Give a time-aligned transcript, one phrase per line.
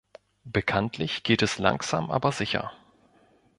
[0.45, 2.71] Bekanntlich geht es langsam, aber sicher.